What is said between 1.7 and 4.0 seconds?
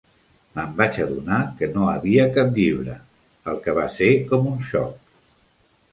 no havia cap llibre, el que va